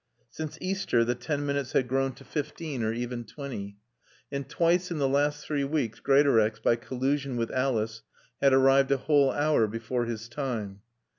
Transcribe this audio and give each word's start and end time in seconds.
Since 0.31 0.57
Easter 0.61 1.05
the 1.05 1.13
ten 1.13 1.45
minutes 1.45 1.73
had 1.73 1.87
grown 1.87 2.13
to 2.13 2.23
fifteen 2.23 2.81
or 2.81 2.91
even 2.91 3.23
twenty. 3.23 3.77
And 4.31 4.49
twice 4.49 4.89
in 4.89 4.97
the 4.97 5.07
last 5.07 5.45
three 5.45 5.63
weeks 5.63 5.99
Greatorex, 5.99 6.57
by 6.59 6.75
collusion 6.77 7.37
with 7.37 7.51
Alice, 7.51 8.01
had 8.41 8.51
arrived 8.51 8.89
a 8.91 8.97
whole 8.97 9.29
hour 9.31 9.67
before 9.67 10.05
his 10.05 10.27
time. 10.27 10.81